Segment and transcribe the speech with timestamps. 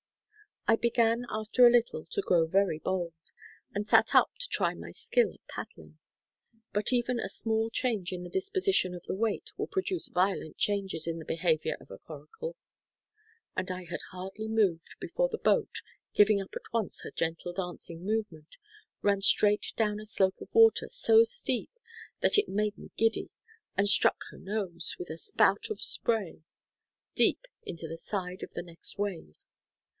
[0.67, 3.13] I began after a little to grow very bold,
[3.73, 5.99] and sat up to try my skill at paddling.
[6.73, 11.05] But even a small change in the disposition of the weight will produce violent changes
[11.07, 12.55] in the behavior of a coracle.
[13.55, 15.81] And I had hardly moved before the boat,
[16.13, 18.55] giving up at once her gentle dancing movement,
[19.03, 21.69] ran straight down a slope of water so steep
[22.21, 23.29] that it made me giddy,
[23.77, 26.41] and struck her nose, with a spout of spray,
[27.13, 29.35] deep into the side of the next wave.